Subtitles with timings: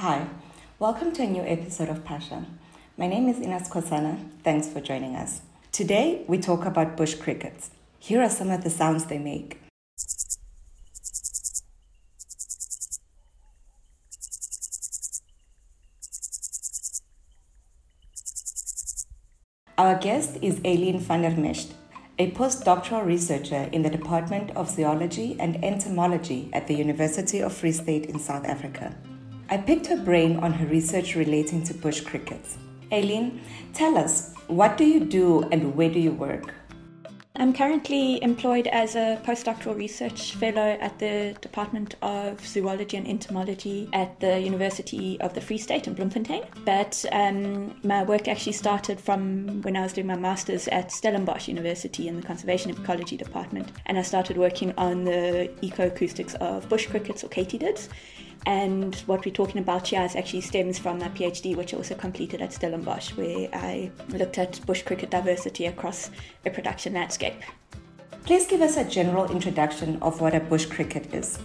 [0.00, 0.26] Hi,
[0.78, 2.44] welcome to a new episode of Pasha.
[2.98, 4.28] My name is Ines Kosana.
[4.44, 5.40] Thanks for joining us.
[5.72, 7.70] Today, we talk about bush crickets.
[7.98, 9.58] Here are some of the sounds they make.
[19.78, 21.72] Our guest is Eileen van der Mesht,
[22.18, 27.72] a postdoctoral researcher in the Department of Zoology and Entomology at the University of Free
[27.72, 28.94] State in South Africa.
[29.48, 32.58] I picked her brain on her research relating to bush crickets.
[32.92, 33.40] Eileen,
[33.74, 36.52] tell us, what do you do and where do you work?
[37.38, 43.88] I'm currently employed as a postdoctoral research fellow at the Department of Zoology and Entomology
[43.92, 46.44] at the University of the Free State in Bloemfontein.
[46.64, 51.46] But um, my work actually started from when I was doing my master's at Stellenbosch
[51.46, 53.70] University in the Conservation Ecology Department.
[53.84, 57.90] And I started working on the ecoacoustics of bush crickets or katydids
[58.44, 61.94] and what we're talking about here is actually stems from my PhD, which I also
[61.94, 66.10] completed at Stellenbosch, where I looked at bush cricket diversity across
[66.44, 67.40] a production landscape.
[68.24, 71.38] Please give us a general introduction of what a bush cricket is.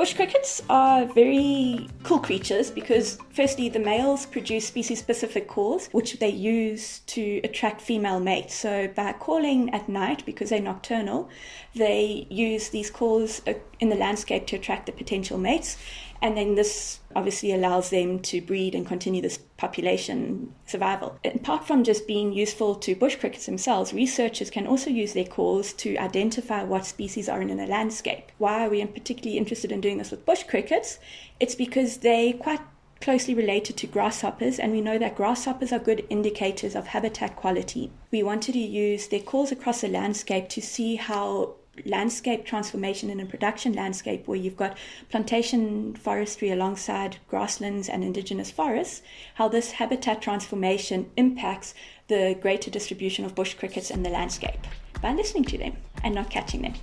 [0.00, 6.18] Bush crickets are very cool creatures because, firstly, the males produce species specific calls, which
[6.20, 8.54] they use to attract female mates.
[8.54, 11.28] So, by calling at night, because they're nocturnal,
[11.74, 15.76] they use these calls uh, in the landscape to attract the potential mates.
[16.22, 21.18] And then this obviously allows them to breed and continue this population survival.
[21.24, 25.72] Apart from just being useful to bush crickets themselves, researchers can also use their calls
[25.74, 28.32] to identify what species are in a landscape.
[28.38, 30.98] Why are we particularly interested in doing this with bush crickets?
[31.38, 32.60] It's because they quite
[33.00, 37.90] closely related to grasshoppers, and we know that grasshoppers are good indicators of habitat quality.
[38.10, 41.54] We wanted to use their calls across the landscape to see how
[41.86, 44.76] landscape transformation in a production landscape where you've got
[45.10, 49.02] plantation forestry alongside grasslands and indigenous forests,
[49.34, 51.74] how this habitat transformation impacts
[52.08, 54.66] the greater distribution of bush crickets in the landscape
[55.00, 56.74] by listening to them and not catching them.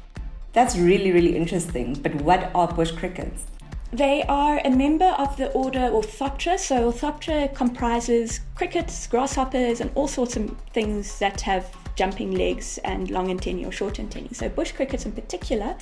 [0.54, 1.94] That's really, really interesting.
[1.94, 3.46] But what are bush crickets?
[3.94, 6.60] They are a member of the order Orthoptera.
[6.60, 13.12] So, Orthoptera comprises crickets, grasshoppers, and all sorts of things that have jumping legs and
[13.12, 14.30] long antennae or short antennae.
[14.32, 15.76] So bush crickets in particular,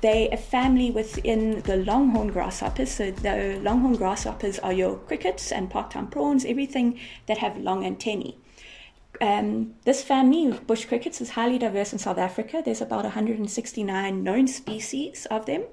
[0.00, 2.92] they're a family within the longhorn grasshoppers.
[2.92, 8.38] So the longhorn grasshoppers are your crickets and Parktown prawns, everything that have long antennae.
[9.20, 12.62] Um, this family of bush crickets is highly diverse in South Africa.
[12.64, 15.64] There's about 169 known species of them.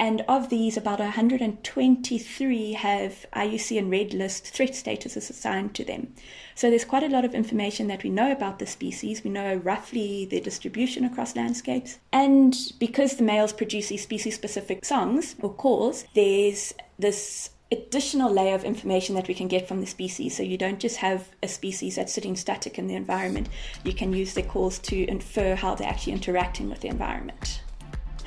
[0.00, 6.14] And of these, about 123 have IUCN red list threat status assigned to them.
[6.54, 9.24] So there's quite a lot of information that we know about the species.
[9.24, 11.98] We know roughly their distribution across landscapes.
[12.12, 18.54] And because the males produce these species specific songs or calls, there's this additional layer
[18.54, 20.36] of information that we can get from the species.
[20.36, 23.48] So you don't just have a species that's sitting static in the environment,
[23.84, 27.62] you can use their calls to infer how they're actually interacting with the environment.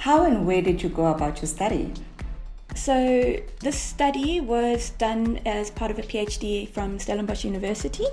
[0.01, 1.93] How and where did you go about your study?
[2.73, 8.07] So, this study was done as part of a PhD from Stellenbosch University,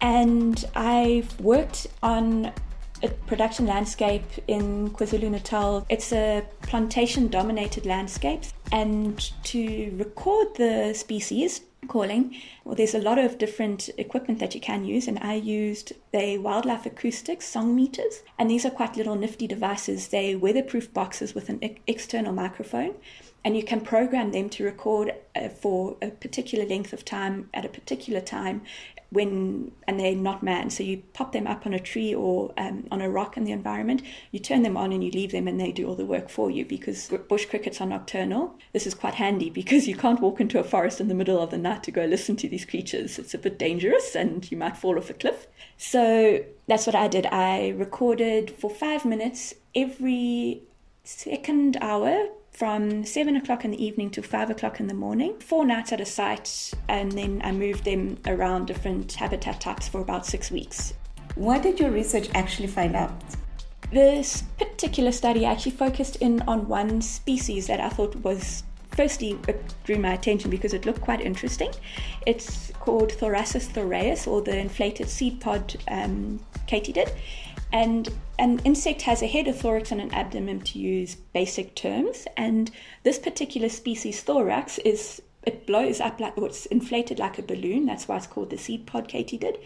[0.00, 2.50] and I've worked on
[3.04, 5.86] a production landscape in KwaZulu Natal.
[5.88, 12.34] It's a plantation dominated landscape, and to record the species, calling.
[12.64, 16.38] Well, there's a lot of different equipment that you can use, and I used the
[16.38, 20.08] Wildlife Acoustics song meters, and these are quite little nifty devices.
[20.08, 22.94] They weatherproof boxes with an external microphone,
[23.44, 27.64] and you can program them to record uh, for a particular length of time at
[27.64, 28.62] a particular time
[29.12, 30.72] when and they're not manned.
[30.72, 33.52] So you pop them up on a tree or um, on a rock in the
[33.52, 34.02] environment.
[34.30, 36.50] You turn them on and you leave them, and they do all the work for
[36.50, 36.64] you.
[36.64, 40.64] Because bush crickets are nocturnal, this is quite handy because you can't walk into a
[40.64, 43.18] forest in the middle of the night to go listen to these creatures.
[43.18, 45.46] It's a bit dangerous, and you might fall off a cliff.
[45.76, 47.26] So that's what I did.
[47.26, 50.62] I recorded for five minutes every
[51.04, 55.64] second hour from seven o'clock in the evening to five o'clock in the morning, four
[55.64, 60.26] nights at a site, and then I moved them around different habitat types for about
[60.26, 60.94] six weeks.
[61.34, 63.12] What did your research actually find out?
[63.90, 68.62] This particular study actually focused in on one species that I thought was
[68.92, 71.70] firstly it drew my attention because it looked quite interesting.
[72.26, 77.14] It's called Thoracistus thyraeus or the inflated seed pod um, katydid.
[77.72, 78.08] And
[78.38, 82.26] an insect has a head, a thorax, and an abdomen to use basic terms.
[82.36, 82.70] And
[83.02, 87.86] this particular species, thorax, is it blows up like it's inflated like a balloon.
[87.86, 89.58] That's why it's called the seed pod katydid.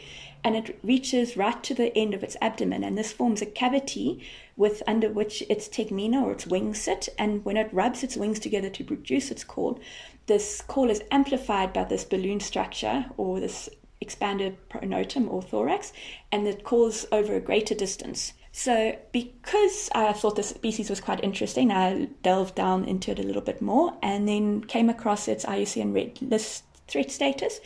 [0.42, 4.24] And it reaches right to the end of its abdomen, and this forms a cavity
[4.56, 8.38] with under which its tegmina or its wings sit, and when it rubs its wings
[8.38, 9.80] together to produce its call,
[10.26, 13.68] this call is amplified by this balloon structure or this
[14.06, 15.92] expanded pronotum or thorax,
[16.30, 18.32] and it calls over a greater distance.
[18.52, 23.22] So, because I thought this species was quite interesting, I delved down into it a
[23.22, 27.60] little bit more and then came across its IUCN Red List threat status,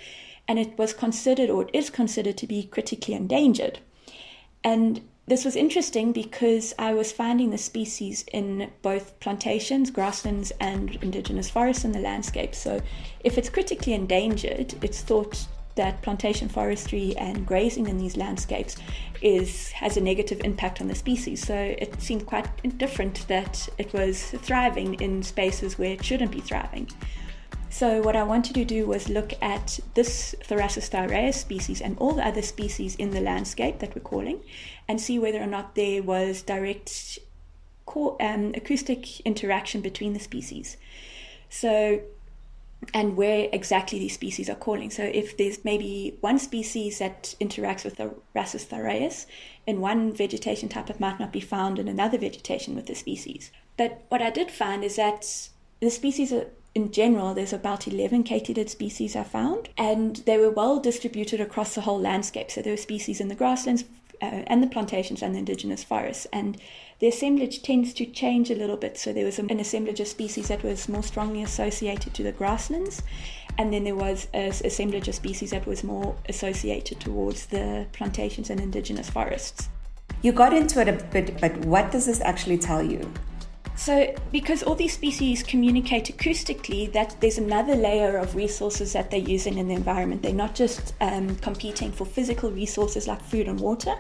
[0.49, 3.81] and it was considered or it is considered to be critically endangered.
[4.65, 10.99] And this was interesting because I was finding the species in both plantations, grasslands, and
[11.03, 12.53] indigenous forests in the landscape.
[12.53, 12.81] So,
[13.21, 15.47] if it's critically endangered, it's thought
[15.81, 18.77] that plantation forestry and grazing in these landscapes
[19.23, 21.39] is has a negative impact on the species.
[21.51, 22.49] So it seemed quite
[22.85, 24.15] different that it was
[24.47, 26.87] thriving in spaces where it shouldn't be thriving.
[27.71, 32.15] So what I wanted to do was look at this Thoracistus thyraeus species and all
[32.15, 34.41] the other species in the landscape that we're calling,
[34.89, 37.19] and see whether or not there was direct
[38.29, 40.77] um, acoustic interaction between the species.
[41.49, 42.01] So
[42.95, 44.91] and where exactly these species are calling.
[44.91, 49.27] So if there's maybe one species that interacts with the Rhasis thyraeus
[49.67, 53.51] in one vegetation type, it might not be found in another vegetation with the species.
[53.77, 55.49] But what I did find is that
[55.81, 60.51] the species are, in general, there's about 11 katydid species I found, and they were
[60.51, 62.51] well distributed across the whole landscape.
[62.51, 63.85] So there were species in the grasslands
[64.23, 66.27] uh, and the plantations and the indigenous forests.
[66.33, 66.61] And
[66.99, 68.99] the assemblage tends to change a little bit.
[68.99, 73.03] So there was an assemblage of species that was more strongly associated to the grasslands,
[73.59, 78.51] and then there was an assemblage of species that was more associated towards the plantations
[78.51, 79.69] and indigenous forests.
[80.23, 83.11] You got into it a bit, but what does this actually tell you?
[83.81, 89.19] So, because all these species communicate acoustically, that there's another layer of resources that they're
[89.19, 90.21] using in the environment.
[90.21, 93.95] They're not just um, competing for physical resources like food and water,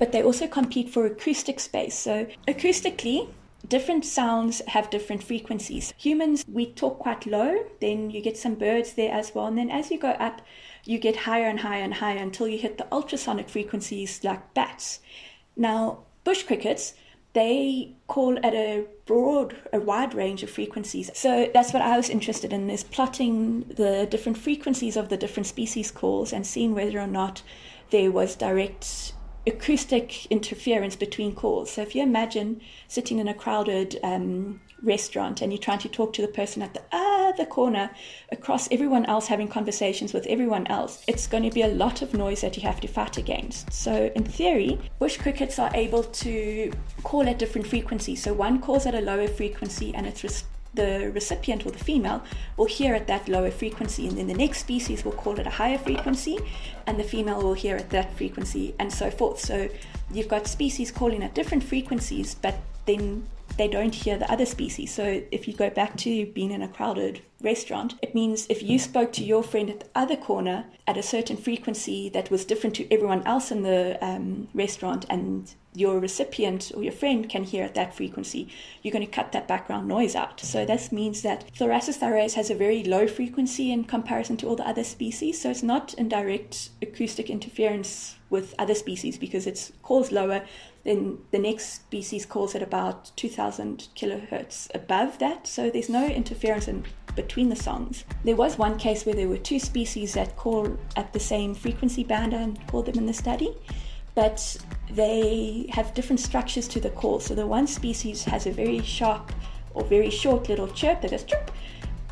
[0.00, 1.94] but they also compete for acoustic space.
[1.94, 3.28] So, acoustically,
[3.68, 5.94] different sounds have different frequencies.
[5.96, 9.70] Humans, we talk quite low, then you get some birds there as well, and then
[9.70, 10.42] as you go up,
[10.84, 14.98] you get higher and higher and higher until you hit the ultrasonic frequencies like bats.
[15.56, 16.94] Now, bush crickets
[17.32, 21.10] they call at a broad, a wide range of frequencies.
[21.14, 25.46] So that's what I was interested in is plotting the different frequencies of the different
[25.46, 27.42] species calls and seeing whether or not
[27.90, 29.12] there was direct
[29.46, 31.70] acoustic interference between calls.
[31.70, 36.12] So if you imagine sitting in a crowded um, restaurant and you're trying to talk
[36.14, 36.82] to the person at the
[37.30, 37.90] other corner
[38.30, 42.12] across everyone else having conversations with everyone else, it's going to be a lot of
[42.14, 43.72] noise that you have to fight against.
[43.72, 46.72] So, in theory, bush crickets are able to
[47.02, 48.22] call at different frequencies.
[48.22, 50.44] So, one calls at a lower frequency and it's res-
[50.74, 52.22] the recipient or the female
[52.56, 55.50] will hear at that lower frequency, and then the next species will call at a
[55.50, 56.38] higher frequency,
[56.86, 59.40] and the female will hear at that frequency, and so forth.
[59.40, 59.68] So,
[60.12, 62.54] you've got species calling at different frequencies, but
[62.86, 63.26] then
[63.60, 64.90] they don't hear the other species.
[64.90, 68.78] So if you go back to being in a crowded restaurant, it means if you
[68.78, 72.76] spoke to your friend at the other corner at a certain frequency that was different
[72.76, 77.64] to everyone else in the um, restaurant and your recipient or your friend can hear
[77.64, 78.48] at that frequency,
[78.82, 80.40] you're going to cut that background noise out.
[80.40, 84.56] So this means that Thoracistus thyraeus has a very low frequency in comparison to all
[84.56, 85.40] the other species.
[85.40, 90.44] So it's not in direct acoustic interference with other species because its calls lower.
[90.82, 95.46] Then the next species calls at about 2000 kilohertz above that.
[95.46, 96.84] So there's no interference in
[97.14, 98.04] between the songs.
[98.24, 102.04] There was one case where there were two species that call at the same frequency
[102.04, 103.54] band and called them in the study
[104.14, 104.56] but
[104.90, 107.20] they have different structures to the call.
[107.20, 109.32] So the one species has a very sharp
[109.74, 111.50] or very short little chirp that goes chirp,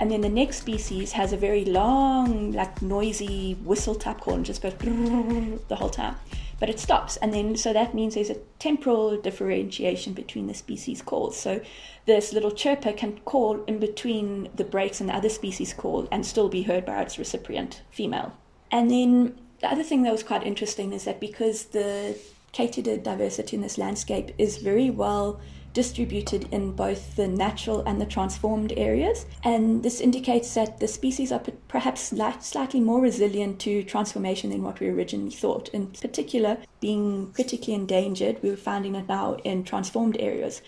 [0.01, 4.45] and then the next species has a very long, like noisy whistle type call and
[4.45, 6.15] just goes the whole time.
[6.61, 11.03] But it stops, and then so that means there's a temporal differentiation between the species
[11.03, 11.37] calls.
[11.37, 11.61] So
[12.07, 16.27] this little chirper can call in between the breaks and the other species call and
[16.27, 18.33] still be heard by its recipient female.
[18.73, 22.19] And then the other thing that was quite interesting is that because the
[22.53, 25.41] katydid diversity in this landscape is very well
[25.79, 29.27] distributed in both the natural and the transformed areas.
[29.45, 34.81] And this indicates that the species are perhaps slightly more resilient to transformation than what
[34.81, 35.69] we originally thought.
[35.69, 40.63] In particular, being critically endangered, we are finding it now in transformed areas.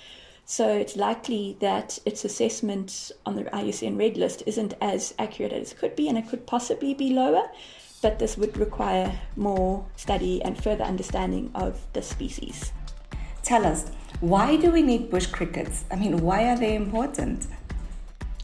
[0.45, 5.73] So it's likely that its assessment on the IUCN Red List isn't as accurate as
[5.73, 7.50] it could be, and it could possibly be lower
[8.02, 12.73] but this would require more study and further understanding of the species.
[13.43, 13.90] Tell us,
[14.21, 15.85] why do we need bush crickets?
[15.91, 17.47] I mean, why are they important?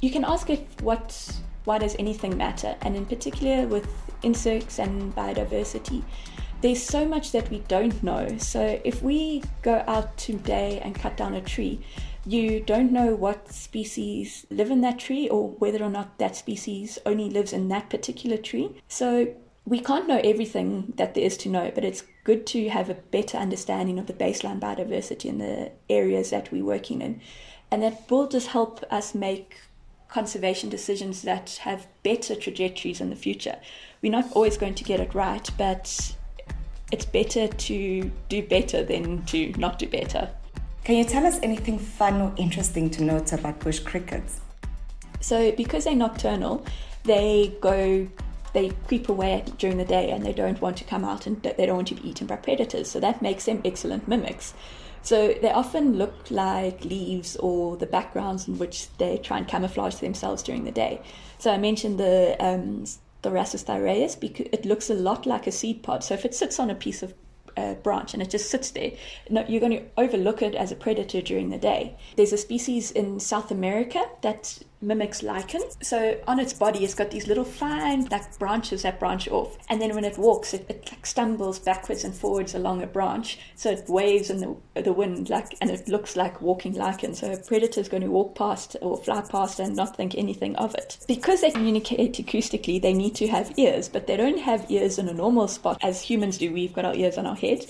[0.00, 3.88] You can ask if what why does anything matter, and in particular with
[4.23, 6.02] insects and biodiversity,
[6.61, 8.38] there's so much that we don't know.
[8.38, 11.85] So if we go out today and cut down a tree,
[12.25, 16.99] you don't know what species live in that tree or whether or not that species
[17.04, 18.80] only lives in that particular tree.
[18.88, 19.35] So
[19.66, 22.94] we can't know everything that there is to know, but it's good to have a
[22.94, 27.20] better understanding of the baseline biodiversity in the areas that we're working in.
[27.70, 29.58] And that will just help us make
[30.08, 33.56] conservation decisions that have better trajectories in the future.
[34.02, 36.14] We're not always going to get it right, but
[36.92, 40.30] it's better to do better than to not do better.
[40.85, 44.40] Can you tell us anything fun or interesting to note about bush crickets?
[45.18, 46.64] So, because they're nocturnal,
[47.02, 48.06] they go,
[48.56, 51.66] they creep away during the day and they don't want to come out and they
[51.66, 52.90] don't want to be eaten by predators.
[52.90, 54.54] So, that makes them excellent mimics.
[55.02, 59.96] So, they often look like leaves or the backgrounds in which they try and camouflage
[59.96, 61.02] themselves during the day.
[61.38, 62.84] So, I mentioned the um,
[63.22, 66.02] Thoracistus thyraeus because it looks a lot like a seed pod.
[66.02, 67.12] So, if it sits on a piece of
[67.56, 68.92] uh, branch and it just sits there.
[69.30, 71.96] No, you're going to overlook it as a predator during the day.
[72.16, 75.62] There's a species in South America that mimics lichen.
[75.83, 79.80] So on its body, it's got these little fine like branches that branch off, and
[79.80, 83.38] then when it walks, it, it like stumbles backwards and forwards along a branch.
[83.54, 87.14] So it waves in the the wind, like, and it looks like walking lichen.
[87.14, 90.56] So a predator is going to walk past or fly past and not think anything
[90.56, 90.99] of it.
[91.06, 95.09] Because they communicate acoustically, they need to have ears, but they don't have ears in
[95.09, 96.52] a normal spot as humans do.
[96.52, 97.66] We've got our ears on our head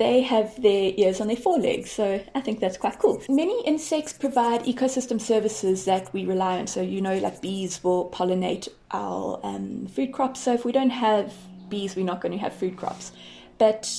[0.00, 1.92] they have their ears on their forelegs.
[1.92, 3.22] So I think that's quite cool.
[3.28, 6.66] Many insects provide ecosystem services that we rely on.
[6.68, 10.40] So, you know, like bees will pollinate our um, food crops.
[10.40, 11.34] So if we don't have
[11.68, 13.12] bees, we're not going to have food crops.
[13.58, 13.94] But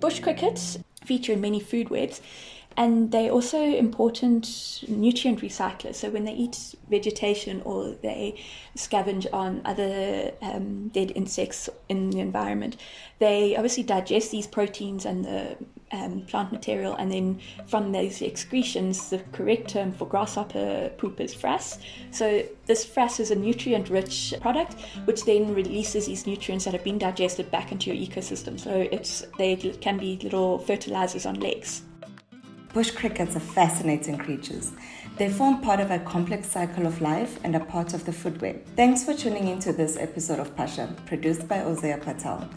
[0.00, 2.20] bush crickets feature in many food webs
[2.76, 5.96] and they're also important nutrient recyclers.
[5.96, 8.42] So when they eat vegetation or they
[8.76, 12.76] scavenge on other um, dead insects in the environment,
[13.18, 15.56] they obviously digest these proteins and the
[15.92, 21.34] um, plant material, and then from those excretions, the correct term for grasshopper poop is
[21.34, 21.78] frass.
[22.10, 26.98] So this frass is a nutrient-rich product, which then releases these nutrients that have been
[26.98, 28.58] digested back into your ecosystem.
[28.58, 31.82] So it's they can be little fertilizers on legs.
[32.72, 34.72] Bush crickets are fascinating creatures.
[35.18, 38.40] They form part of a complex cycle of life and are part of the food
[38.40, 38.64] web.
[38.76, 42.48] Thanks for tuning into this episode of Pasha, produced by Ozea Patel.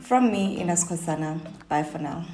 [0.00, 1.40] From me, Ines Kosana.
[1.68, 2.26] Bye for now.